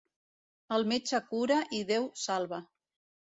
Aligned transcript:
El 0.77 0.85
metge 0.91 1.19
cura 1.33 1.59
i 1.79 1.83
Déu 1.91 2.07
salva. 2.25 2.63